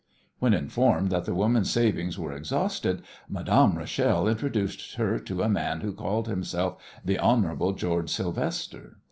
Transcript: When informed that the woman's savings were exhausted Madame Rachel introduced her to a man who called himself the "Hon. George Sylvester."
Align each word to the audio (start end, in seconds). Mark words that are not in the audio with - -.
When 0.39 0.55
informed 0.55 1.11
that 1.11 1.25
the 1.25 1.35
woman's 1.35 1.69
savings 1.69 2.17
were 2.17 2.33
exhausted 2.33 3.03
Madame 3.29 3.77
Rachel 3.77 4.27
introduced 4.27 4.95
her 4.95 5.19
to 5.19 5.43
a 5.43 5.47
man 5.47 5.81
who 5.81 5.93
called 5.93 6.27
himself 6.27 6.81
the 7.05 7.19
"Hon. 7.19 7.75
George 7.77 8.09
Sylvester." 8.09 8.97